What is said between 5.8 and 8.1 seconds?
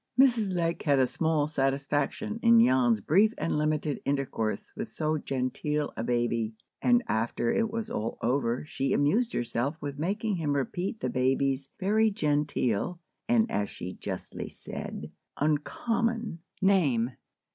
a baby, and after it was